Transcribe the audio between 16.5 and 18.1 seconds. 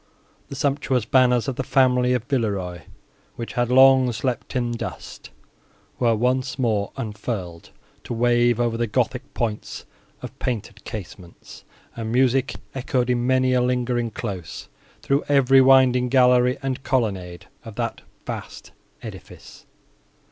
and colonnade of that